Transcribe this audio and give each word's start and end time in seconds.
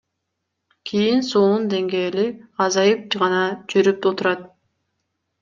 Кийин 0.91 1.21
суунун 1.29 1.67
деңгээли 1.73 2.25
азайып 2.67 3.19
гана 3.25 3.45
жүрүп 3.75 4.09
отурат. 4.13 4.43